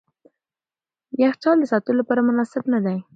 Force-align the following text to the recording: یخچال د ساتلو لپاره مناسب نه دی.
یخچال 1.21 1.57
د 1.59 1.65
ساتلو 1.71 1.97
لپاره 2.01 2.21
مناسب 2.29 2.63
نه 2.73 2.79
دی. 2.85 2.97